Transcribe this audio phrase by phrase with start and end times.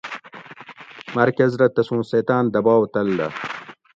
[1.17, 3.27] مرکز رہ تسوں سیتاۤن دباؤ تل دہ